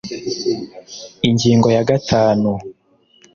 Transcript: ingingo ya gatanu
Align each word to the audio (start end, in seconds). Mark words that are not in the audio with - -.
ingingo 1.27 1.67
ya 1.75 1.81
gatanu 1.89 2.51